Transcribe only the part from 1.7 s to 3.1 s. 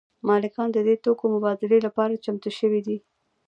لپاره چمتو شوي دي